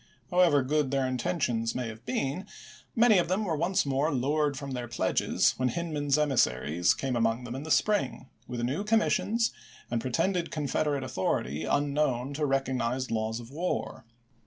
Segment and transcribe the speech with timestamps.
[0.31, 2.47] However good their intentions may have been,
[2.95, 7.43] many of them were once more lured from their pledges when Hindman's emissaries came among
[7.43, 9.53] them in the spring, with new commissions,
[9.91, 14.03] and pretended Confederate authority unknown to rec ognized laws of war.